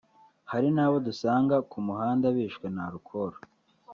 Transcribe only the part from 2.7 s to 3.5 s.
na arukoro